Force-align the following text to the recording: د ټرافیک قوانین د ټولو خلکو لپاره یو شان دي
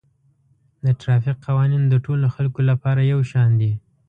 د 0.83 0.85
ټرافیک 1.01 1.37
قوانین 1.47 1.83
د 1.87 1.95
ټولو 2.05 2.25
خلکو 2.35 2.59
لپاره 2.69 3.01
یو 3.13 3.19
شان 3.31 3.49
دي 3.61 3.71